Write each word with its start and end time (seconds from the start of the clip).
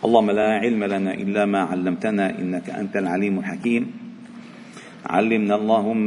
اللهم 0.00 0.30
لا 0.30 0.64
علم 0.64 0.84
لنا 0.84 1.14
إلا 1.14 1.44
ما 1.44 1.60
علمتنا 1.60 2.38
إنك 2.38 2.70
أنت 2.70 2.96
العليم 2.96 3.38
الحكيم. 3.38 3.92
علمنا 5.06 5.54
اللهم 5.54 6.06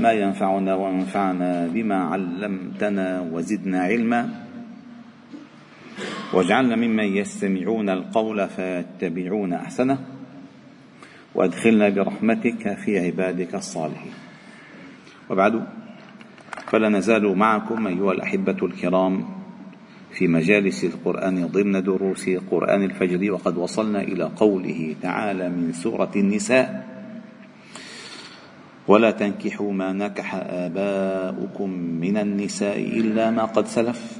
ما 0.00 0.12
ينفعنا 0.12 0.74
وانفعنا 0.74 1.66
بما 1.66 1.98
علمتنا 2.04 3.28
وزدنا 3.32 3.80
علما. 3.82 4.28
واجعلنا 6.32 6.76
ممن 6.76 7.04
يستمعون 7.04 7.88
القول 7.88 8.48
فيتبعون 8.48 9.52
أحسنه. 9.52 9.98
وادخلنا 11.34 11.88
برحمتك 11.88 12.76
في 12.80 12.98
عبادك 12.98 13.54
الصالحين. 13.54 14.12
وبعد 15.30 15.66
فلا 16.66 16.88
نزال 16.88 17.36
معكم 17.36 17.86
أيها 17.86 18.12
الأحبة 18.12 18.56
الكرام. 18.62 19.33
في 20.14 20.28
مجالس 20.28 20.84
القرآن 20.84 21.46
ضمن 21.46 21.82
دروس 21.82 22.30
قرآن 22.50 22.82
الفجر 22.82 23.32
وقد 23.32 23.58
وصلنا 23.58 24.00
إلى 24.00 24.24
قوله 24.24 24.94
تعالى 25.02 25.48
من 25.48 25.72
سورة 25.72 26.12
النساء 26.16 26.86
ولا 28.88 29.10
تنكحوا 29.10 29.72
ما 29.72 29.92
نكح 29.92 30.34
آباؤكم 30.34 31.70
من 32.00 32.16
النساء 32.16 32.78
إلا 32.78 33.30
ما 33.30 33.44
قد 33.44 33.66
سلف. 33.66 34.18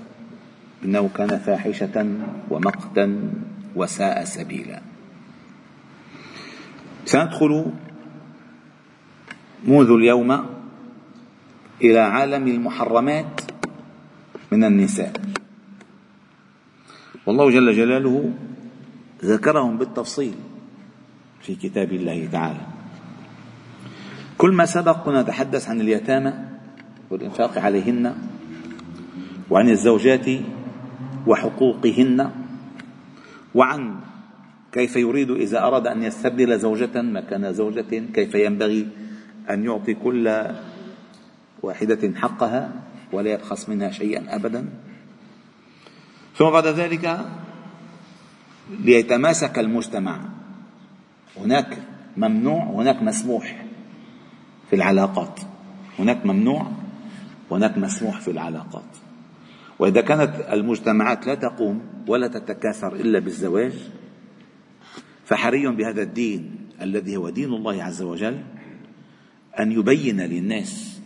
إنه 0.84 1.10
كان 1.16 1.38
فاحشة 1.38 1.96
ومقتا 2.50 3.06
وساء 3.76 4.24
سبيلا. 4.24 4.80
سندخل 7.04 7.72
منذ 9.64 9.90
اليوم 9.90 10.30
إلى 11.82 11.98
عالم 11.98 12.48
المحرمات 12.48 13.40
من 14.52 14.64
النساء. 14.64 15.12
والله 17.26 17.50
جل 17.50 17.72
جلاله 17.72 18.30
ذكرهم 19.24 19.78
بالتفصيل 19.78 20.34
في 21.40 21.54
كتاب 21.54 21.92
الله 21.92 22.28
تعالى. 22.32 22.60
كل 24.38 24.52
ما 24.52 24.66
سبق 24.66 25.04
كنا 25.04 25.22
نتحدث 25.22 25.68
عن 25.68 25.80
اليتامى 25.80 26.32
والإنفاق 27.10 27.58
عليهن 27.58 28.14
وعن 29.50 29.68
الزوجات 29.68 30.26
وحقوقهن 31.26 32.30
وعن 33.54 33.94
كيف 34.72 34.96
يريد 34.96 35.30
إذا 35.30 35.58
أراد 35.58 35.86
أن 35.86 36.02
يستبدل 36.02 36.58
زوجة 36.58 37.02
مكان 37.02 37.52
زوجة 37.52 37.92
كيف 38.14 38.34
ينبغي 38.34 38.88
أن 39.50 39.64
يعطي 39.64 39.94
كل 39.94 40.26
واحدة 41.62 42.02
حقها 42.16 42.72
ولا 43.12 43.30
يبخس 43.30 43.68
منها 43.68 43.90
شيئا 43.90 44.34
أبدا. 44.34 44.68
ثم 46.36 46.50
بعد 46.50 46.66
ذلك 46.66 47.18
ليتماسك 48.70 49.58
المجتمع. 49.58 50.20
هناك 51.36 51.78
ممنوع 52.16 52.64
وهناك 52.64 53.02
مسموح 53.02 53.64
في 54.70 54.76
العلاقات. 54.76 55.40
هناك 55.98 56.26
ممنوع 56.26 56.66
وهناك 57.50 57.78
مسموح 57.78 58.20
في 58.20 58.30
العلاقات. 58.30 58.90
وإذا 59.78 60.00
كانت 60.00 60.46
المجتمعات 60.52 61.26
لا 61.26 61.34
تقوم 61.34 61.82
ولا 62.08 62.28
تتكاثر 62.28 62.94
إلا 62.94 63.18
بالزواج 63.18 63.72
فحري 65.24 65.68
بهذا 65.68 66.02
الدين 66.02 66.56
الذي 66.82 67.16
هو 67.16 67.28
دين 67.28 67.52
الله 67.54 67.82
عز 67.82 68.02
وجل 68.02 68.42
أن 69.60 69.72
يبين 69.72 70.20
للناس 70.20 71.00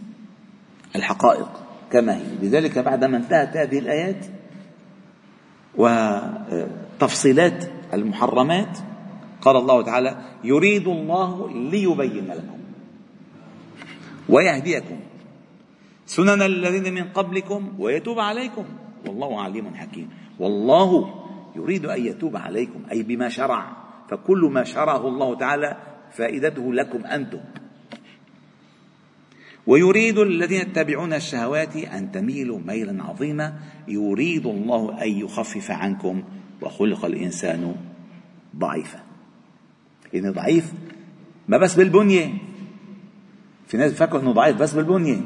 الحقائق 0.97 1.49
كما 1.93 2.17
هي. 2.17 2.23
لذلك 2.43 2.79
بعدما 2.79 3.17
انتهت 3.17 3.57
هذه 3.57 3.79
الآيات 3.79 4.27
وتفصيلات 5.79 7.65
المحرمات 7.95 8.79
قال 9.41 9.57
الله 9.57 9.83
تعالى 9.83 10.17
يريد 10.45 10.89
الله 10.89 11.51
ليبين 11.51 12.29
لكم 12.29 12.59
ويهديكم 14.29 15.01
سنن 16.07 16.43
الذين 16.43 16.95
من 16.95 17.05
قبلكم 17.05 17.75
ويتوب 17.79 18.19
عليكم. 18.19 18.65
والله 19.07 19.41
عليم 19.43 19.75
حكيم. 19.75 20.11
والله 20.39 21.15
يريد 21.57 21.87
أن 21.87 22.07
يتوب 22.07 22.37
عليكم 22.37 22.81
أي 22.93 23.03
بما 23.03 23.29
شرع. 23.29 23.77
فكل 24.09 24.51
ما 24.53 24.65
شرعه 24.65 25.09
الله 25.09 25.35
تعالى 25.35 25.77
فائدته 26.13 26.75
لكم 26.75 27.07
أنتم. 27.07 27.41
ويريد 29.69 30.19
الذين 30.19 30.61
يتبعون 30.61 31.13
الشهوات 31.13 31.77
أن 31.77 32.13
تميلوا 32.13 32.59
ميلا 32.67 33.05
عظيما 33.05 33.55
يريد 33.89 34.47
الله 34.47 35.03
أن 35.03 35.09
يخفف 35.09 35.71
عنكم 35.71 36.23
وخلق 36.63 37.05
الإنسان 37.05 37.77
ضعيفا. 38.57 39.01
يعني 40.13 40.29
ضعيف 40.29 40.73
ما 41.49 41.59
بس 41.59 41.75
بالبنية. 41.75 42.35
في 43.67 43.77
ناس 43.77 43.93
بفكروا 43.93 44.23
أنه 44.23 44.33
ضعيف 44.33 44.57
بس 44.57 44.73
بالبنية. 44.73 45.21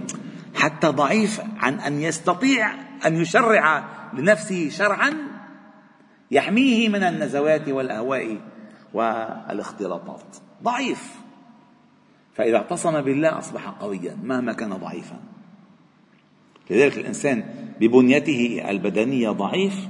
حتى 0.54 0.86
ضعيف 0.86 1.40
عن 1.58 1.74
أن 1.74 2.00
يستطيع 2.00 2.72
أن 3.06 3.16
يشرع 3.16 3.84
لنفسه 4.14 4.68
شرعا 4.68 5.14
يحميه 6.30 6.88
من 6.88 7.02
النزوات 7.02 7.68
والأهواء 7.68 8.40
والاختلاطات. 8.94 10.36
ضعيف. 10.62 11.21
فإذا 12.34 12.56
اعتصم 12.56 13.00
بالله 13.00 13.38
أصبح 13.38 13.68
قويا 13.68 14.18
مهما 14.22 14.52
كان 14.52 14.70
ضعيفا. 14.70 15.20
لذلك 16.70 16.98
الإنسان 16.98 17.44
ببنيته 17.80 18.64
البدنية 18.68 19.30
ضعيف 19.30 19.88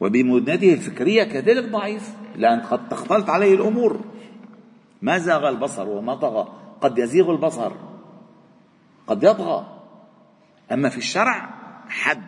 وببنيته 0.00 0.72
الفكرية 0.72 1.24
كذلك 1.24 1.68
ضعيف 1.68 2.14
لأن 2.36 2.60
قد 2.60 2.88
تختلط 2.88 3.30
عليه 3.30 3.54
الأمور. 3.54 4.00
ما 5.02 5.18
زاغ 5.18 5.48
البصر 5.48 5.88
وما 5.88 6.14
طغى 6.14 6.48
قد 6.80 6.98
يزيغ 6.98 7.30
البصر 7.30 7.72
قد 9.06 9.22
يطغى. 9.22 9.66
أما 10.72 10.88
في 10.88 10.98
الشرع 10.98 11.54
حد. 11.88 12.22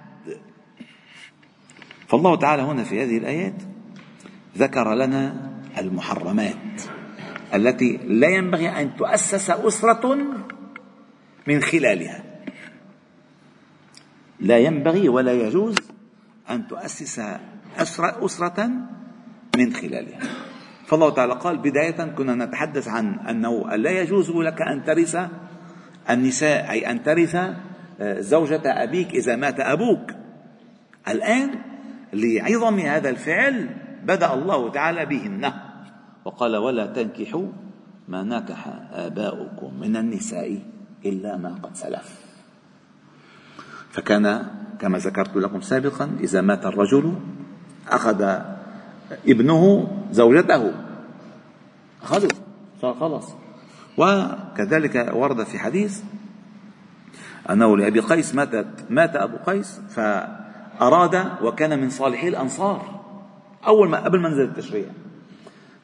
فالله 2.09 2.37
تعالى 2.37 2.63
هنا 2.63 2.85
في 2.85 3.03
هذه 3.03 3.19
الآيات 3.19 3.63
ذكر 4.59 4.95
لنا 4.95 5.51
المحرمات. 5.79 6.94
التي 7.55 7.97
لا 7.97 8.29
ينبغي 8.29 8.69
أن 8.69 8.97
تؤسس 8.97 9.51
أسرة 9.51 10.17
من 11.47 11.63
خلالها. 11.63 12.23
لا 14.41 14.59
ينبغي 14.59 15.09
ولا 15.09 15.33
يجوز 15.33 15.77
أن 16.51 16.69
تؤسس 16.69 17.23
اسره 17.79 18.57
من 19.57 19.73
خلالها. 19.73 20.19
فالله 20.87 21.11
تعالى 21.11 21.33
قال 21.33 21.59
بداية 21.59 22.05
كنا 22.05 22.47
نتحدث 22.47 22.89
عن 22.89 23.19
أنه 23.19 23.77
لا 23.77 23.91
يجوز 23.91 24.31
لك 24.31 24.63
أن 24.63 24.85
ترث 24.85 25.17
النساء 26.11 26.71
أي 26.71 26.91
أن 26.91 27.03
ترث 27.03 27.35
آه، 28.01 28.21
زوجة 28.21 28.63
أبيك 28.65 29.15
إذا 29.15 29.37
مات 29.37 29.61
أبوك. 29.61 30.11
الآن 31.09 31.51
لعظم 32.13 32.79
هذا 32.79 33.11
الفعل 33.11 33.71
بدأ 34.05 34.35
الله 34.35 34.71
تعالى 34.71 35.07
بهن. 35.07 35.53
وقال 36.25 36.57
ولا 36.57 36.87
تنكحوا 36.87 37.47
ما 38.09 38.23
نكح 38.23 38.69
آباؤكم 38.93 39.81
من 39.81 39.97
النساء 39.97 40.63
إلا 41.05 41.37
ما 41.37 41.55
قد 41.63 41.77
سلف. 41.77 42.21
فكان 43.91 44.47
كما 44.79 44.99
ذكرت 44.99 45.37
لكم 45.37 45.61
سابقا 45.61 46.17
إذا 46.21 46.41
مات 46.41 46.67
الرجل 46.67 47.15
أخذ 47.89 48.41
ابنه 49.29 49.89
زوجته. 50.11 50.73
أخذه 52.03 52.29
صار 52.81 52.95
خلص 52.95 53.27
وكذلك 53.99 55.11
ورد 55.15 55.45
في 55.45 55.59
حديث 55.59 56.03
أنه 57.51 57.77
لأبي 57.77 58.01
قيس 58.01 58.35
مات 58.35 58.67
مات 58.91 59.17
أبو 59.17 59.37
قيس 59.47 59.81
فأراد 59.89 61.43
وكان 61.43 61.79
من 61.79 61.91
صالحي 61.91 62.29
الأنصار. 62.29 63.01
أول 63.67 63.89
ما 63.89 63.99
قبل 64.05 64.21
منزل 64.21 64.45
التشريع. 64.45 64.87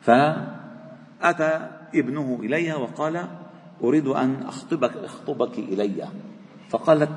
فأتى 0.00 1.69
ابنه 1.94 2.38
إليها 2.43 2.76
وقال 2.76 3.29
أريد 3.85 4.06
أن 4.06 4.43
أخطبك 4.43 4.97
أخطبك 4.97 5.58
إلي. 5.58 6.08
فقالت 6.69 7.11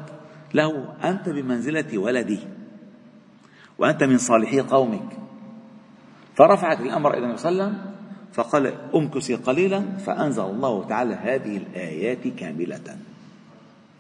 له 0.54 0.94
أنت 1.04 1.30
بمنزلة 1.30 1.98
ولدي 1.98 2.40
وأنت 3.78 4.04
من 4.04 4.18
صالحي 4.18 4.60
قومك. 4.60 5.18
فرفعت 6.36 6.82
الأمر 6.82 7.14
إلى 7.14 7.26
النبي 7.26 7.38
صلى 7.38 7.52
الله 7.52 7.64
عليه 7.64 7.74
وسلم 7.74 7.94
فقال 8.34 8.74
امكسي 8.96 9.36
قليلا 9.36 9.98
فأنزل 9.98 10.44
الله 10.44 10.88
تعالى 10.88 11.14
هذه 11.16 11.58
الآيات 11.58 12.28
كاملة. 12.28 12.98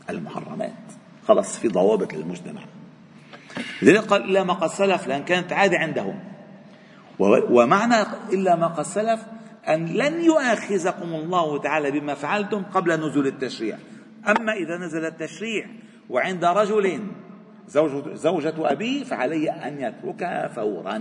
المحرمات. 0.10 0.84
خلص 1.28 1.58
في 1.58 1.68
ضوابط 1.68 2.14
للمجتمع. 2.14 2.62
لذلك 3.82 3.98
قال 3.98 4.24
إلا 4.24 4.44
ما 4.44 4.54
قد 4.54 4.70
سلف 4.70 5.08
لأن 5.08 5.24
كانت 5.24 5.54
عادة 5.54 5.78
عندهم. 5.78 6.33
ومعنى 7.19 7.95
إلا 8.33 8.56
ما 8.56 8.68
قد 8.68 8.83
سلف 8.83 9.25
أن 9.68 9.86
لن 9.86 10.21
يؤاخذكم 10.21 11.13
الله 11.13 11.62
تعالى 11.62 11.92
بما 11.92 12.13
فعلتم 12.13 12.63
قبل 12.63 12.94
نزول 12.94 13.27
التشريع. 13.27 13.77
أما 14.27 14.54
إذا 14.54 14.77
نزل 14.77 15.06
التشريع 15.06 15.65
وعند 16.10 16.45
رجل 16.45 17.01
زوجة, 17.68 18.15
زوجة 18.15 18.71
أبيه 18.71 19.04
فعليه 19.04 19.51
أن 19.51 19.80
يتركها 19.80 20.48
فورا. 20.48 20.98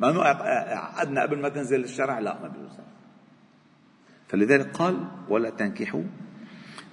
ما 0.00 0.10
انه 0.10 0.22
عقدنا 0.22 1.22
قبل 1.22 1.38
ما 1.38 1.48
تنزل 1.48 1.84
الشرع؟ 1.84 2.18
لا 2.18 2.38
ما 2.42 2.48
بيجوز 2.48 2.80
فلذلك 4.28 4.70
قال 4.72 4.96
ولا 5.28 5.50
تنكحوا 5.50 6.02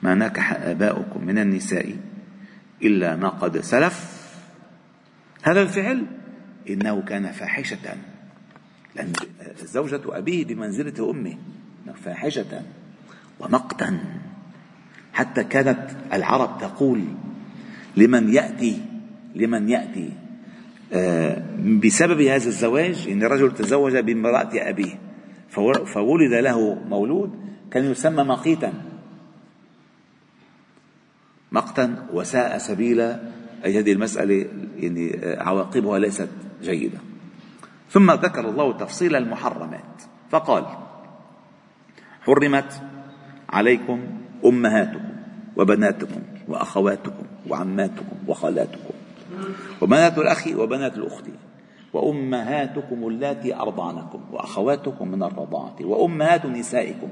ما 0.03 0.15
نكح 0.15 0.53
آباؤكم 0.53 1.25
من 1.25 1.37
النساء 1.37 1.95
إلا 2.83 3.15
ما 3.15 3.29
قد 3.29 3.57
سلف. 3.57 4.17
هذا 5.43 5.61
الفعل 5.61 6.05
إنه 6.69 7.01
كان 7.01 7.31
فاحشة. 7.31 7.97
لأن 8.95 9.13
زوجة 9.63 10.01
أبيه 10.05 10.45
بمنزلة 10.45 11.09
أمه 11.11 11.37
فاحشة 12.03 12.61
ومقتا. 13.39 13.99
حتى 15.13 15.43
كانت 15.43 15.89
العرب 16.13 16.57
تقول 16.61 17.03
لمن 17.97 18.33
يأتي 18.33 18.81
لمن 19.35 19.69
يأتي 19.69 20.09
آه، 20.93 21.43
بسبب 21.83 22.21
هذا 22.21 22.47
الزواج 22.47 23.07
إن 23.11 23.23
الرجل 23.23 23.53
تزوج 23.53 23.97
بامرأة 23.97 24.49
أبيه. 24.53 24.99
فولد 25.85 26.33
له 26.33 26.75
مولود 26.89 27.31
كان 27.71 27.91
يسمى 27.91 28.23
مقيتا. 28.23 28.73
مقتا 31.51 32.07
وساء 32.13 32.57
سبيلا 32.57 33.19
أي 33.65 33.79
هذه 33.79 33.91
المسألة 33.91 34.45
يعني 34.79 35.19
عواقبها 35.23 35.99
ليست 35.99 36.29
جيدة. 36.61 36.99
ثم 37.89 38.11
ذكر 38.11 38.49
الله 38.49 38.77
تفصيل 38.77 39.15
المحرمات. 39.15 40.03
فقال 40.29 40.65
حرمت 42.21 42.81
عليكم 43.49 44.07
أمهاتكم 44.45 45.13
وبناتكم 45.57 46.21
وأخواتكم 46.47 47.25
وعماتكم 47.49 48.15
وخالاتكم 48.27 48.93
وبنات 49.81 50.17
الأخ 50.17 50.47
وبنات 50.47 50.97
الأخت 50.97 51.25
وأمهاتكم 51.93 53.07
اللاتي 53.07 53.55
أرضعنكم 53.55 54.21
وأخواتكم 54.31 55.07
من 55.07 55.23
الرضاعة 55.23 55.75
وأمهات 55.81 56.45
نسائكم 56.45 57.07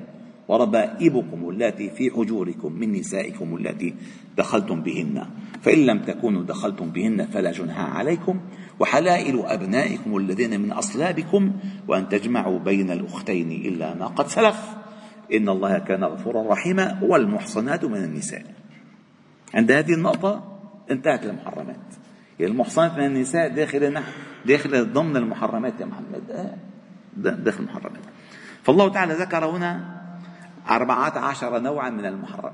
وربائبكم 0.47 1.49
اللاتي 1.49 1.89
في 1.89 2.11
حجوركم 2.11 2.73
من 2.73 2.91
نسائكم 2.91 3.55
اللاتي 3.55 3.95
دخلتم 4.37 4.81
بهن. 4.81 5.25
فإن 5.61 5.85
لم 5.85 5.99
تكونوا 5.99 6.43
دخلتم 6.43 6.89
بهن 6.89 7.25
فلا 7.25 7.51
جناح 7.51 7.79
عليكم 7.79 8.39
وحلائل 8.79 9.39
أبنائكم 9.45 10.17
الذين 10.17 10.61
من 10.61 10.71
أصلابكم 10.71 11.51
وأن 11.87 12.09
تجمعوا 12.09 12.59
بين 12.59 12.91
الأختين 12.91 13.51
إلا 13.51 13.95
ما 13.95 14.05
قد 14.05 14.27
سلف. 14.27 14.75
إن 15.33 15.49
الله 15.49 15.77
كان 15.79 16.03
غفورا 16.03 16.51
رحيما 16.51 16.99
والمحصنات 17.01 17.85
من 17.85 18.03
النساء. 18.03 18.43
عند 19.53 19.71
هذه 19.71 19.93
النقطة 19.93 20.59
انتهت 20.91 21.25
المحرمات. 21.25 21.85
يعني 22.39 22.51
المحصنات 22.51 22.97
من 22.97 23.05
النساء 23.05 23.49
داخل 23.49 24.01
داخل 24.45 24.93
ضمن 24.93 25.17
المحرمات 25.17 25.73
يا 25.79 25.85
محمد. 25.85 26.31
آه، 26.31 26.55
داخل 27.17 27.63
المحرمات. 27.63 28.01
فالله 28.63 28.89
تعالى 28.89 29.13
ذكر 29.13 29.45
هنا 29.45 29.94
أربعة 30.69 31.19
عشر 31.19 31.59
نوعا 31.59 31.89
من 31.89 32.05
المحرمات. 32.05 32.53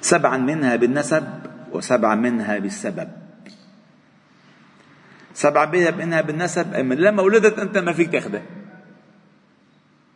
سبعا 0.00 0.36
منها 0.36 0.76
بالنسب 0.76 1.24
وسبعا 1.72 2.14
منها 2.14 2.58
بالسبب. 2.58 3.08
سبعا 5.34 5.66
منها 5.90 6.20
بالنسب 6.20 6.76
من 6.76 6.96
لما 6.96 7.22
ولدت 7.22 7.58
أنت 7.58 7.78
ما 7.78 7.92
فيك 7.92 8.12
تاخذها 8.12 8.42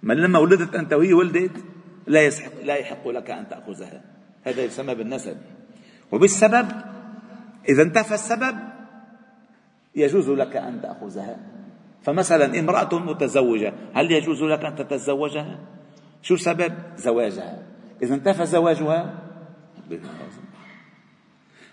من 0.03 0.17
لما 0.17 0.39
ولدت 0.39 0.75
أنت 0.75 0.93
وهي 0.93 1.13
ولدت 1.13 1.65
لا 2.07 2.23
يسحق 2.23 2.53
لا 2.65 2.75
يحق 2.75 3.09
لك 3.09 3.31
أن 3.31 3.49
تأخذها. 3.49 4.03
هذا 4.45 4.63
يسمى 4.63 4.95
بالنسب. 4.95 5.37
وبالسبب 6.13 6.69
إذا 7.69 7.83
انتفى 7.83 8.15
السبب 8.15 8.57
يجوز 9.95 10.31
لك 10.31 10.57
أن 10.57 10.83
تأخذها. 10.83 11.37
فمثلا 12.05 12.61
امرأة 12.61 12.99
متزوجة 12.99 13.73
هل 13.95 14.13
يجوز 14.13 14.43
لك 14.43 14.65
أن 14.65 14.77
تتزوجها؟ 14.77 15.59
شو 16.23 16.37
سبب 16.37 16.73
زواجها؟ 16.97 17.63
إذا 18.03 18.15
انتفى 18.15 18.47
زواجها؟ 18.47 19.15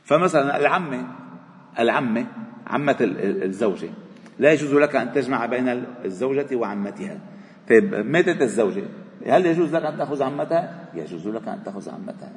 فمثلا 0.04 0.58
العمة 0.58 1.08
العمة 1.80 2.26
عمة 2.68 2.98
الزوجة 3.44 3.90
لا 4.40 4.52
يجوز 4.52 4.74
لك 4.74 4.96
أن 4.96 5.12
تجمع 5.12 5.46
بين 5.46 5.86
الزوجة 6.06 6.56
وعمتها. 6.56 7.20
طيب 7.70 7.96
ماتت 7.96 8.42
الزوجة 8.42 8.84
هل 9.28 9.46
يجوز 9.46 9.76
لك 9.76 9.86
أن 9.86 9.98
تأخذ 9.98 10.24
عمتها؟ 10.24 10.90
يجوز 10.94 11.28
لك 11.28 11.48
أن 11.48 11.64
تأخذ 11.64 11.90
عمتها. 11.90 12.32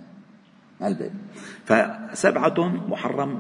فسبعة 1.65 2.59
محرم 2.89 3.31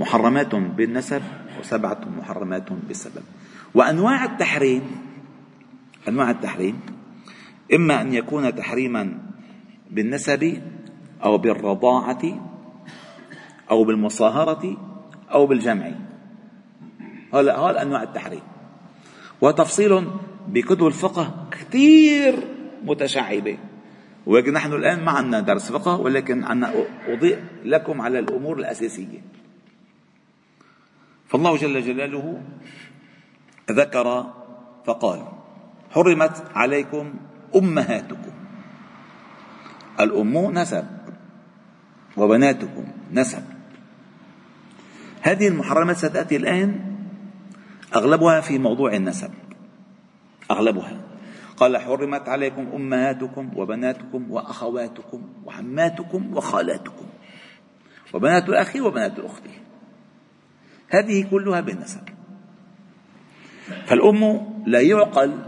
محرمات 0.00 0.54
بالنسب 0.54 1.22
وسبعة 1.60 2.00
محرمات 2.18 2.72
بالسبب. 2.72 3.22
وأنواع 3.74 4.24
التحريم 4.24 4.82
أنواع 6.08 6.30
التحريم 6.30 6.80
إما 7.74 8.00
أن 8.00 8.14
يكون 8.14 8.54
تحريما 8.54 9.18
بالنسب 9.90 10.62
أو 11.24 11.38
بالرضاعة 11.38 12.22
أو 13.70 13.84
بالمصاهرة 13.84 14.76
أو 15.32 15.46
بالجمع. 15.46 15.90
هذا 17.34 17.82
أنواع 17.82 18.02
التحريم. 18.02 18.42
وتفصيل 19.40 20.06
بكتب 20.48 20.86
الفقه 20.86 21.46
كثير 21.50 22.34
متشعبة. 22.84 23.58
ولكن 24.28 24.52
نحن 24.52 24.72
الآن 24.72 25.04
ما 25.04 25.12
عندنا 25.12 25.40
درس 25.40 25.72
فقه 25.72 25.96
ولكن 25.96 26.44
عندنا 26.44 26.72
أضيء 27.06 27.38
لكم 27.64 28.00
على 28.00 28.18
الأمور 28.18 28.58
الأساسية. 28.58 29.20
فالله 31.28 31.56
جل 31.56 31.82
جلاله 31.82 32.42
ذكر 33.70 34.34
فقال 34.86 35.22
حرمت 35.90 36.44
عليكم 36.54 37.14
أمهاتكم. 37.56 38.32
الأم 40.00 40.58
نسب 40.58 40.86
وبناتكم 42.16 42.84
نسب. 43.12 43.44
هذه 45.22 45.48
المحرمات 45.48 45.96
ستأتي 45.96 46.36
الآن 46.36 46.96
أغلبها 47.94 48.40
في 48.40 48.58
موضوع 48.58 48.92
النسب. 48.92 49.30
أغلبها. 50.50 51.07
قال 51.60 51.78
حرمت 51.78 52.28
عليكم 52.28 52.68
أمهاتكم 52.74 53.50
وبناتكم 53.56 54.30
وأخواتكم 54.30 55.22
وعماتكم 55.44 56.36
وخالاتكم 56.36 57.06
وبنات 58.14 58.48
الأخ 58.48 58.76
وبنات 58.76 59.18
الأخت 59.18 59.42
هذه 60.88 61.30
كلها 61.30 61.60
بالنسب. 61.60 62.00
فالأم 63.86 64.48
لا 64.66 64.80
يعقل 64.80 65.38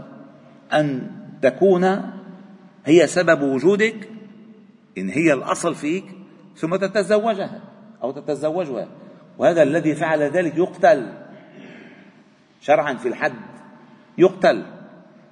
أن 0.73 1.11
تكون 1.41 2.11
هي 2.85 3.07
سبب 3.07 3.41
وجودك 3.41 4.09
إن 4.97 5.09
هي 5.09 5.33
الأصل 5.33 5.75
فيك 5.75 6.05
ثم 6.55 6.75
تتزوجها 6.75 7.61
أو 8.03 8.11
تتزوجها. 8.11 8.87
وهذا 9.37 9.63
الذي 9.63 9.95
فعل 9.95 10.21
ذلك 10.21 10.57
يقتل. 10.57 11.13
شرعا 12.61 12.93
في 12.93 13.07
الحد 13.07 13.33
يقتل. 14.17 14.80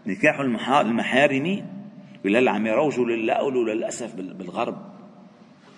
نكاح 0.07 0.39
المحارم 0.39 1.65
ولا 2.25 2.51
عم 2.51 2.67
يروجوا 2.67 3.05
للأسف 3.05 4.15
بالغرب. 4.15 4.77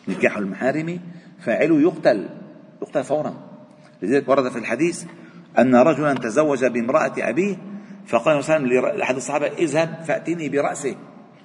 نكاح 0.07 0.37
المحارم 0.37 0.99
فاعله 1.39 1.81
يقتل 1.81 2.29
يقتل 2.81 3.03
فورا. 3.03 3.33
لذلك 4.01 4.29
ورد 4.29 4.49
في 4.49 4.57
الحديث 4.57 5.05
أن 5.59 5.75
رجلا 5.75 6.13
تزوج 6.13 6.65
بامرأة 6.65 7.13
أبيه 7.17 7.57
فقال 8.07 8.43
صلى 8.43 8.57
الله 8.57 8.67
عليه 8.67 8.79
وسلم 8.79 8.97
لأحد 8.97 9.15
الصحابة 9.15 9.47
اذهب 9.47 10.03
فأتني 10.07 10.49
برأسه 10.49 10.95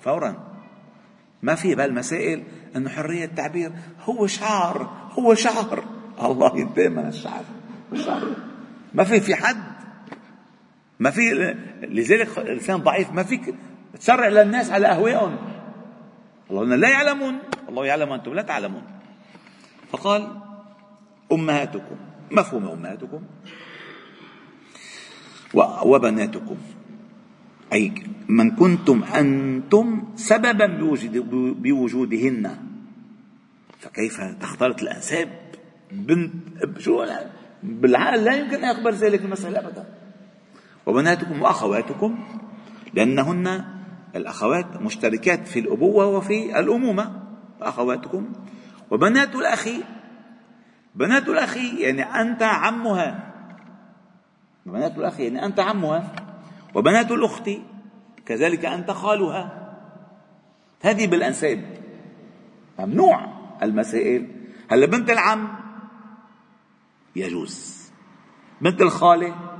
فورا. 0.01 0.35
ما 1.43 1.55
في 1.55 1.75
بالمسائل 1.75 2.43
أنه 2.77 2.89
حرية 2.91 3.25
التعبير. 3.25 3.73
هو 4.05 4.27
شعر 4.27 4.91
هو 5.13 5.35
شعر. 5.35 5.85
الله 6.23 6.59
ينتهي 6.59 6.89
من 6.89 7.07
الشعر. 7.07 7.43
ما 8.95 9.05
في 9.05 9.21
في 9.21 9.35
حد. 9.35 9.76
ما 11.01 11.11
في 11.11 11.55
لذلك 11.83 12.39
الإنسان 12.39 12.77
ضعيف. 12.77 13.13
ما 13.13 13.23
فيك 13.23 13.55
تشرع 14.01 14.29
للناس 14.29 14.71
على 14.71 14.87
أهوائهم. 14.87 15.37
الله 16.51 16.77
لا 16.77 16.89
يعلمون. 16.89 17.39
الله 17.69 17.87
يعلم 17.87 18.09
وأنتم 18.09 18.35
لا 18.35 18.43
تعلمون. 18.43 18.83
فقال 19.91 20.29
أمهاتكم. 21.33 21.97
مفهوم 22.31 22.69
أمهاتكم. 22.69 23.23
وبناتكم. 25.85 26.57
أي 27.73 27.93
من 28.29 28.51
كنتم 28.51 29.05
أنتم 29.05 30.05
سببا 30.17 30.67
بوجود 30.67 31.19
بوجودهن. 31.63 32.57
فكيف 33.79 34.21
تختلط 34.21 34.83
الأنساب؟ 34.83 35.29
بنت 35.93 36.33
شو 36.79 37.07
بالعقل 37.63 38.25
لا 38.25 38.35
يمكن 38.35 38.65
أن 38.65 38.77
يقبل 38.77 38.95
ذلك 38.95 39.21
المسألة 39.21 39.59
ابدا. 39.59 39.85
وبناتكم 40.87 41.43
وأخواتكم 41.43 42.19
لأنهن 42.95 43.65
الأخوات 44.17 44.83
مشتركات 44.83 45.49
في 45.49 45.59
الأبوة 45.59 46.07
وفي 46.07 46.61
الأمومة 46.61 47.23
أخواتكم. 47.61 48.33
وبنات 48.91 49.35
الأخ 49.35 49.69
بنات 50.95 51.29
الأخ 51.29 51.57
يعني 51.57 52.03
أنت 52.03 52.43
عمها. 52.43 53.35
بنات 54.67 54.99
الأخ 54.99 55.21
يعني 55.21 55.45
أنت 55.45 55.61
عمها. 55.61 56.13
وبنات 56.75 57.11
الأخت 57.11 57.51
كذلك 58.27 58.65
أنت 58.65 58.91
خالها. 58.91 59.73
هذه 60.83 61.07
بالأنساب. 61.07 61.65
ممنوع 62.79 63.27
المسائل. 63.63 64.29
هلا 64.71 64.87
بنت 64.87 65.11
العم 65.11 65.49
يجوز. 67.17 67.87
بنت 68.61 68.83
الخالة 68.83 69.56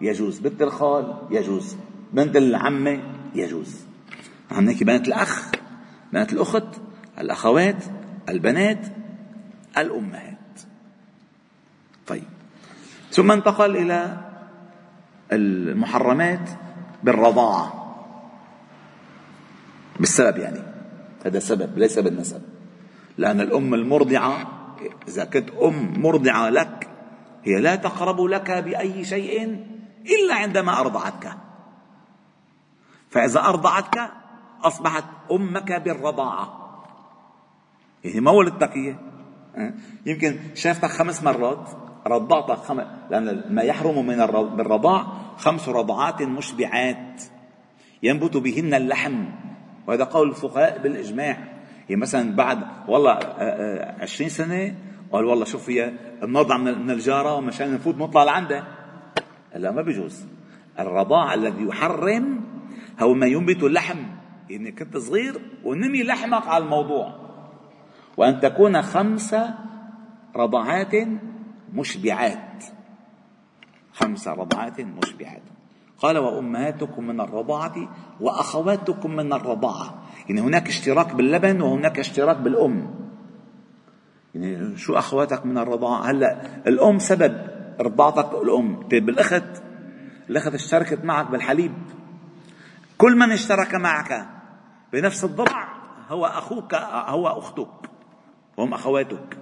يجوز 0.00 0.38
بنت 0.38 0.62
الخال 0.62 1.14
يجوز 1.30 1.76
بنت 2.12 2.36
العمة 2.36 3.02
يجوز. 3.34 3.84
عم 4.50 4.64
نحكي 4.64 4.84
بنات 4.84 5.08
الأخ 5.08 5.50
بنات 6.12 6.32
الأخت 6.32 6.80
الأخوات 7.18 7.84
البنات 8.28 8.86
الأمهات. 9.78 10.36
طيب. 12.06 12.24
ثم 13.10 13.30
انتقل 13.30 13.76
إلى 13.76 14.16
المحرمات 15.32 16.50
بالرضاعة. 17.02 17.86
بالسبب 20.00 20.38
يعني. 20.38 20.60
هذا 21.24 21.38
سبب 21.38 21.78
ليس 21.78 21.98
بالنسب. 21.98 22.42
لأن 23.18 23.40
الأم 23.40 23.74
المرضعة 23.74 24.56
إذا 25.08 25.24
كنت 25.24 25.50
أم 25.50 26.02
مرضعة 26.02 26.50
لك 26.50 26.88
هي 27.44 27.60
لا 27.60 27.76
تقرب 27.76 28.20
لك 28.20 28.50
بأي 28.50 29.04
شيء 29.04 29.66
إلا 30.06 30.34
عندما 30.34 30.80
أرضعتك. 30.80 31.36
فإذا 33.10 33.40
أرضعتك 33.40 34.10
أصبحت 34.62 35.04
أمك 35.30 35.72
بالرضاعة. 35.72 36.62
يعني 38.04 38.20
ما 38.20 38.30
ولدتك 38.30 38.76
هي 38.76 38.96
يمكن 40.06 40.38
شافتك 40.54 40.88
خمس 40.88 41.22
مرات 41.22 41.68
رضعتك 42.06 42.62
خم... 42.62 42.80
لأن 43.10 43.44
ما 43.50 43.62
يحرم 43.62 44.06
من 44.06 44.20
الر... 44.20 44.42
بالرضاع 44.42 45.06
خمس 45.38 45.68
رضعات 45.68 46.22
مشبعات 46.22 47.22
ينبت 48.02 48.36
بهن 48.36 48.74
اللحم. 48.74 49.24
وهذا 49.86 50.04
قول 50.04 50.28
الفقهاء 50.28 50.78
بالإجماع. 50.78 51.38
يعني 51.88 52.00
مثلا 52.00 52.36
بعد 52.36 52.58
والله 52.88 53.18
عشرين 54.00 54.28
سنة 54.28 54.74
قال 55.12 55.24
والله 55.24 55.44
شوف 55.44 55.70
هي 55.70 55.92
بنرضع 56.22 56.56
من 56.56 56.90
الجارة 56.90 57.34
ومشان 57.34 57.74
نفوت 57.74 57.96
نطلع 57.96 58.24
لعندها. 58.24 58.66
لا 59.58 59.70
ما 59.70 59.82
بيجوز. 59.82 60.24
الرضاع 60.78 61.34
الذي 61.34 61.64
يحرم 61.64 62.40
هو 63.00 63.14
ما 63.14 63.26
ينبت 63.26 63.62
اللحم. 63.62 63.98
يعني 64.50 64.72
كنت 64.72 64.96
صغير 64.96 65.40
ونمي 65.64 66.02
لحمك 66.02 66.46
على 66.46 66.64
الموضوع. 66.64 67.14
وأن 68.16 68.40
تكون 68.40 68.82
خمس 68.82 69.36
رضعات 70.36 70.92
مشبعات. 71.72 72.64
خمس 73.92 74.28
رضعات 74.28 74.80
مشبعات. 74.80 75.42
قال 75.98 76.18
وأمهاتكم 76.18 77.06
من 77.06 77.20
الرضاعة 77.20 77.74
وأخواتكم 78.20 79.10
من 79.10 79.32
الرضاعة. 79.32 80.02
يعني 80.28 80.40
هناك 80.40 80.68
اشتراك 80.68 81.14
باللبن 81.14 81.60
وهناك 81.60 81.98
اشتراك 81.98 82.36
بالأم. 82.36 82.94
يعني 84.34 84.76
شو 84.76 84.98
أخواتك 84.98 85.46
من 85.46 85.58
الرضاعة؟ 85.58 86.10
هلا 86.10 86.46
الأم 86.66 86.98
سبب. 86.98 87.55
رضاعتك 87.80 88.32
الأم. 88.42 88.88
طيب 88.90 89.08
الأخت 89.08 89.62
الأخت 90.30 90.54
اشتركت 90.54 91.04
معك 91.04 91.30
بالحليب. 91.30 91.72
كل 92.98 93.16
من 93.16 93.32
اشترك 93.32 93.74
معك 93.74 94.26
بنفس 94.92 95.24
الضرع 95.24 95.68
هو 96.08 96.26
أخوك 96.26 96.74
هو 96.74 97.28
أختك 97.28 97.90
وهم 98.56 98.74
أخواتك. 98.74 99.38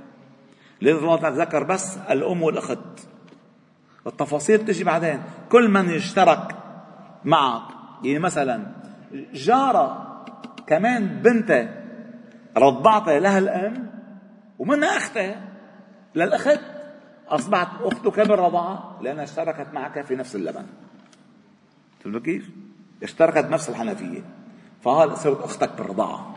لذا 0.83 0.99
الله 0.99 1.29
ذكر 1.29 1.63
بس 1.63 1.97
الأم 2.11 2.43
والأخت. 2.43 2.79
التفاصيل 4.07 4.65
تجي 4.65 4.85
بعدين. 4.85 5.23
كل 5.49 5.69
من 5.69 5.91
اشترك 5.91 6.57
معك 7.25 7.63
يعني 8.03 8.19
مثلا 8.19 8.67
جارة 9.33 10.05
كمان 10.67 11.07
بنتها 11.07 11.85
رضعتها 12.57 13.19
لها 13.19 13.39
الأم 13.39 13.91
ومنها 14.59 14.97
أختها 14.97 15.43
للأخت. 16.15 16.61
أصبحت 17.29 17.69
أختك 17.81 18.21
بالرضاعة؟ 18.21 18.99
لأنها 19.03 19.25
اشتركت 19.25 19.67
معك 19.75 20.05
في 20.05 20.17
نفس 20.17 20.37
اللبن. 20.37 20.67
فهمتوا 22.01 22.21
كيف؟ 22.21 22.51
اشتركت 23.03 23.45
بنفس 23.45 23.69
الحنفية. 23.69 24.21
فهذا 24.85 25.15
صارت 25.15 25.41
أختك 25.43 25.71
بالرضاعة. 25.79 26.35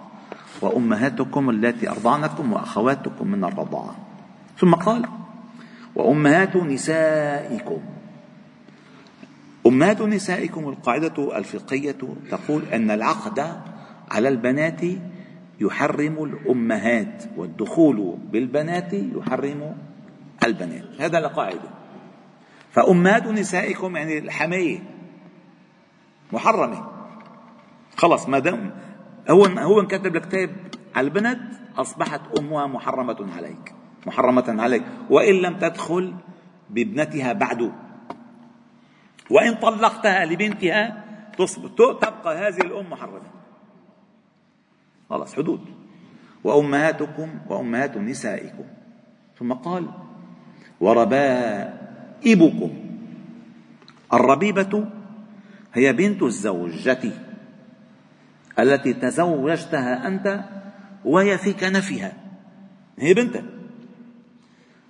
وأمهاتكم 0.62 1.50
التي 1.50 1.90
أرضعنكم 1.90 2.54
وأخواتكم 2.54 3.28
من 3.28 3.44
الرضاعة. 3.44 3.96
ثم 4.58 4.74
قال 4.76 5.06
وأمهات 5.96 6.56
نسائكم. 6.56 7.80
أمهات 9.68 10.02
نسائكم 10.02 10.70
القاعدة 10.70 11.38
الفقهية 11.38 11.96
تقول 12.32 12.62
أن 12.74 12.92
العقد 12.92 13.40
على 14.12 14.30
البنات 14.30 14.82
يحرم 15.60 16.24
الأمهات 16.24 17.24
والدخول 17.38 18.18
بالبنات 18.32 18.94
يحرم 18.94 19.76
البنات. 20.48 21.02
هذا 21.02 21.18
القاعدة 21.18 21.70
فأمهات 22.72 23.28
نسائكم 23.28 23.96
يعني 23.96 24.18
الحماية. 24.18 24.80
محرمة. 26.34 26.92
خلص 27.98 28.30
ما 28.30 28.40
دام 28.40 28.72
هو 29.30 29.46
هو 29.46 29.88
كتب 29.88 30.16
الكتاب 30.16 30.56
على 30.96 31.08
البنت 31.08 31.40
أصبحت 31.78 32.22
أمها 32.40 32.68
محرمة 32.68 33.34
عليك. 33.38 33.74
محرمة 34.06 34.62
عليك. 34.62 34.84
وإن 35.10 35.36
لم 35.36 35.60
تدخل 35.60 36.14
بابنتها 36.70 37.34
بعد. 37.34 37.72
وإن 39.32 39.56
طلقتها 39.56 40.26
لبنتها 40.26 41.04
تبقى 41.78 42.48
هذه 42.48 42.58
الأم 42.58 42.90
محرمة. 42.90 43.32
خلاص 45.10 45.36
حدود. 45.36 45.62
وأمهاتكم 46.44 47.30
وأمهات 47.50 47.98
نسائكم. 47.98 48.66
ثم 49.40 49.54
قال 49.54 49.92
وربائبكم. 50.80 52.72
الربيبة 54.14 54.88
هي 55.74 55.94
بنت 55.94 56.24
الزوجة 56.24 57.12
التي 58.60 58.94
تزوجتها 58.94 60.08
أنت 60.08 60.44
وهي 61.06 61.38
في 61.38 61.54
كنفها. 61.54 62.14
هي 63.00 63.14
بنتك 63.14 63.44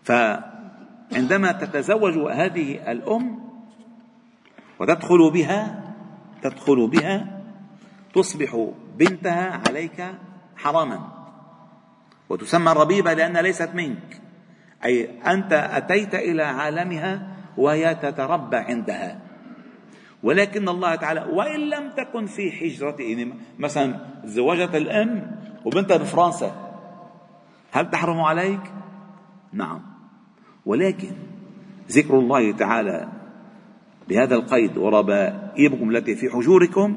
فعندما 0.04 1.52
تتزوج 1.52 2.18
هذه 2.18 2.92
الأم 2.92 3.40
وتدخل 4.80 5.32
بها 5.32 5.84
تدخل 6.44 6.88
بها 6.88 7.42
تصبح 8.14 8.72
بنتها 8.98 9.62
عليك 9.68 10.06
حراما. 10.56 11.00
وتسمى 12.30 12.72
الربيبة 12.72 13.14
لأنها 13.14 13.42
ليست 13.42 13.70
منك. 13.74 14.22
أي 14.86 15.10
أنت 15.22 15.54
أتيت 15.54 16.16
إلى 16.16 16.44
عالمها 16.44 17.28
وهي 17.58 17.96
تتربى 17.96 18.58
عندها. 18.58 19.20
ولكن 20.24 20.70
الله 20.70 20.96
تعالى 20.96 21.26
وإن 21.32 21.60
لم 21.60 21.90
تكن 21.98 22.26
في 22.26 22.52
حجرة 22.52 22.96
يعني 23.00 23.34
مثلا 23.60 24.00
زوجت 24.26 24.76
الأم 24.76 25.38
وبنتها 25.66 25.98
بفرنسا 25.98 26.52
هل 27.72 27.90
تحرم 27.90 28.20
عليك؟ 28.20 28.62
نعم. 29.54 29.82
ولكن 30.66 31.12
ذكر 31.92 32.20
الله 32.20 32.52
تعالى 32.52 33.08
بهذا 34.10 34.36
القيد 34.36 34.78
وربائبكم 34.78 35.90
التي 35.90 36.16
في 36.16 36.30
حجوركم 36.30 36.96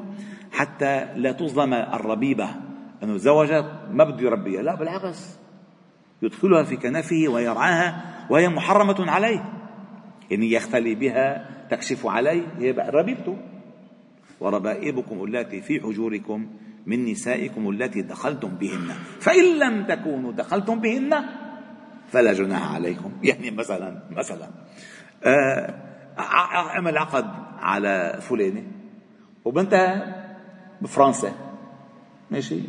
حتى 0.51 1.07
لا 1.15 1.31
تظلم 1.31 1.73
الربيبة 1.73 2.49
أنه 3.03 3.17
زوجت 3.17 3.65
ما 3.91 4.03
بده 4.03 4.21
يربيها 4.21 4.61
لا 4.61 4.75
بالعكس. 4.75 5.40
يدخلها 6.21 6.63
في 6.63 6.77
كنفه 6.77 7.25
ويرعاها 7.27 8.03
وهي 8.29 8.49
محرمة 8.49 9.11
عليه. 9.11 9.43
إن 10.31 10.43
يختلي 10.43 10.95
بها 10.95 11.49
تكشف 11.69 12.05
عليه 12.05 12.43
هي 12.57 12.71
ربيبته. 12.71 13.37
وربائبكم 14.39 15.23
التي 15.23 15.61
في 15.61 15.79
حجوركم 15.81 16.47
من 16.85 17.05
نسائكم 17.05 17.69
التي 17.69 18.01
دخلتم 18.01 18.49
بهن. 18.49 18.91
فإن 19.19 19.59
لم 19.59 19.85
تكونوا 19.85 20.31
دخلتم 20.31 20.79
بهن 20.79 21.25
فلا 22.07 22.33
جناح 22.33 22.73
عليكم. 22.73 23.11
يعني 23.23 23.51
مثلا 23.51 24.03
مثلا. 24.11 24.49
آه 25.23 25.91
عمل 26.17 26.97
عقد 26.97 27.25
على 27.59 28.19
فلانة 28.21 28.63
وبنتها 29.45 30.15
بفرنسا. 30.81 31.31
ماشي؟ 32.31 32.59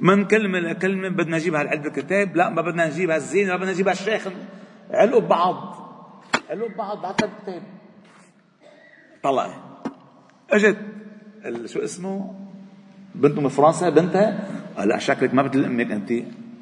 من 0.00 0.24
كلمة 0.24 0.58
لكلمة 0.58 1.08
بدنا 1.08 1.36
نجيب 1.36 1.54
هالعلبة 1.54 1.86
الكتاب. 1.86 2.36
لا 2.36 2.50
ما 2.50 2.62
بدنا 2.62 2.86
نجيب 2.86 3.10
هالزينة 3.10 3.50
ما 3.50 3.56
بدنا 3.56 3.72
نجيب 3.72 3.88
هالشيخ 3.88 4.28
علقوا 4.90 5.20
ببعض. 5.20 5.76
علقوا 6.50 6.68
ببعض 6.68 7.02
بعد 7.02 7.24
الكتاب. 7.24 7.62
طلع. 9.22 9.54
اجت 10.50 10.78
شو 11.66 11.78
اسمه؟ 11.78 12.34
بنته 13.14 13.40
من 13.40 13.48
فرنسا 13.48 13.88
بنتها. 13.88 14.48
هلا 14.76 14.98
شكلك 14.98 15.34
ما 15.34 15.42
مثل 15.42 15.64
أمك 15.64 15.90
أنت. 15.90 16.12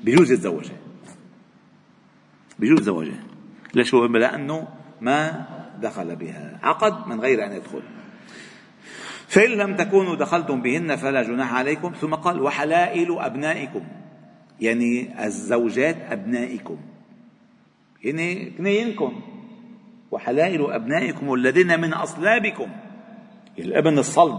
بجوز 0.05 0.33
يتزوجها 0.33 0.76
بجوز 2.59 2.83
زواجها 2.83 3.23
ليش 3.75 3.95
هو 3.95 4.07
لأنه 4.07 4.69
ما 5.00 5.47
دخل 5.81 6.17
بها. 6.17 6.59
عقد 6.62 7.09
من 7.09 7.21
غير 7.21 7.47
أن 7.47 7.53
يدخل. 7.53 7.83
فإن 9.28 9.50
لم 9.50 9.76
تكونوا 9.76 10.14
دخلتم 10.14 10.62
بهن 10.62 10.97
فلا 10.97 11.23
جناح 11.23 11.54
عليكم. 11.54 11.93
ثم 11.93 12.14
قال 12.14 12.43
وحلائل 12.43 13.19
أبنائكم 13.19 13.83
يعني 14.61 15.25
الزوجات 15.26 15.97
أبنائكم. 16.11 16.76
يعني 18.04 18.50
كنينكم 18.50 19.21
وحلائل 20.11 20.73
أبنائكم 20.73 21.35
الذين 21.35 21.81
من 21.81 21.93
أصلابكم 21.93 22.69
الأبن 23.59 23.99
الصلب. 23.99 24.38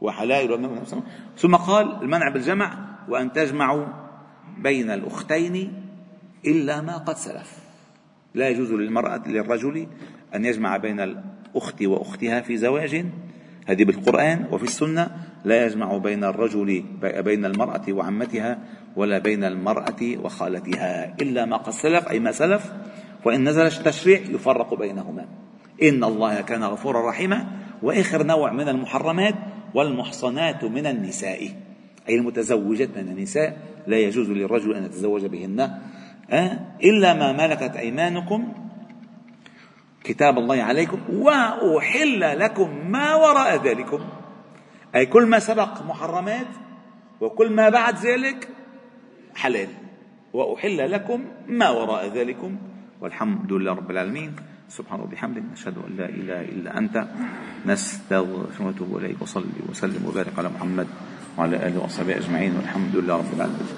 وحلائل 0.00 0.52
أبنائكم 0.52 1.02
ثم 1.36 1.56
قال 1.56 2.02
المنع 2.02 2.28
بالجمع 2.32 2.96
وأن 3.08 3.32
تجمعوا 3.32 3.86
بين 4.58 4.90
الأختين 4.90 5.82
إلا 6.46 6.80
ما 6.80 6.96
قد 6.96 7.16
سلف. 7.16 7.58
لا 8.34 8.48
يجوز 8.48 8.72
للمرأة 8.72 9.28
للرجل 9.28 9.86
أن 10.34 10.44
يجمع 10.44 10.76
بين 10.76 11.00
الأخت 11.00 11.82
وأختها 11.82 12.40
في 12.40 12.56
زواج 12.56 13.06
هذه 13.66 13.84
بالقرآن 13.84 14.46
وفي 14.52 14.64
السنة 14.64 15.10
لا 15.44 15.66
يجمع 15.66 15.96
بين 15.96 16.24
الرجل 16.24 16.84
بين 17.02 17.44
المرأة 17.44 17.82
وعمتها 17.88 18.58
ولا 18.96 19.18
بين 19.18 19.44
المرأة 19.44 20.02
وخالتها 20.22 21.14
إلا 21.22 21.44
ما 21.44 21.56
قد 21.56 21.72
سلف 21.72 22.08
أي 22.08 22.18
ما 22.18 22.32
سلف. 22.32 22.72
وإن 23.24 23.48
نزل 23.48 23.66
التشريع 23.66 24.20
يفرق 24.20 24.74
بينهما. 24.74 25.26
إن 25.82 26.04
الله 26.04 26.40
كان 26.40 26.64
غفورا 26.64 27.10
رحيما. 27.10 27.46
وآخر 27.82 28.22
نوع 28.22 28.52
من 28.52 28.68
المحرمات 28.68 29.34
والمحصنات 29.74 30.64
من 30.64 30.86
النساء. 30.86 31.48
أي 32.08 32.14
المتزوجات 32.14 32.88
من 32.96 33.08
النساء. 33.08 33.58
لا 33.86 33.96
يجوز 33.96 34.30
للرجل 34.30 34.74
أن 34.74 34.84
يتزوج 34.84 35.26
بهن. 35.26 35.60
أه؟ 36.30 36.58
إلا 36.84 37.14
ما 37.14 37.32
ملكت 37.32 37.76
أيمانكم 37.76 38.52
كتاب 40.06 40.38
الله 40.38 40.62
عليكم 40.62 40.98
وأحل 41.10 42.38
لكم 42.38 42.68
ما 42.90 43.14
وراء 43.14 43.66
ذلكم. 43.66 44.00
أي 44.94 45.06
كل 45.06 45.26
ما 45.26 45.38
سبق 45.38 45.82
محرمات 45.82 46.46
وكل 47.20 47.50
ما 47.50 47.68
بعد 47.68 47.98
ذلك 48.06 48.48
حلال. 49.34 49.68
وأحل 50.32 50.92
لكم 50.92 51.24
ما 51.48 51.70
وراء 51.70 52.06
ذلكم. 52.14 52.56
والحمد 53.00 53.52
لله 53.52 53.72
رب 53.72 53.90
العالمين. 53.90 54.36
سبحانه 54.68 55.02
وبحمدك 55.02 55.42
نشهد 55.52 55.78
أن 55.78 55.96
لا 55.96 56.08
إله 56.08 56.40
إلا 56.40 56.78
أنت. 56.78 56.96
نستغفرك 57.66 58.60
ونتوب 58.60 58.96
إليك. 58.96 59.22
وصلي 59.22 59.60
وسلم 59.70 60.06
وبارك 60.06 60.38
على 60.38 60.48
محمد 60.48 60.86
وعلى 61.38 61.56
آله 61.66 61.84
وصحبه 61.84 62.16
أجمعين. 62.16 62.56
والحمد 62.56 62.96
لله 62.96 63.16
رب 63.16 63.32
العالمين. 63.34 63.68